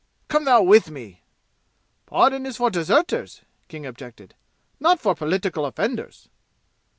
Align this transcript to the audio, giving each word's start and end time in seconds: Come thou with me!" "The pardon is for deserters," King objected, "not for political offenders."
Come 0.29 0.45
thou 0.45 0.63
with 0.63 0.89
me!" 0.89 1.21
"The 2.05 2.09
pardon 2.09 2.47
is 2.47 2.57
for 2.57 2.71
deserters," 2.71 3.41
King 3.67 3.85
objected, 3.85 4.33
"not 4.79 4.99
for 4.99 5.13
political 5.13 5.63
offenders." 5.63 6.27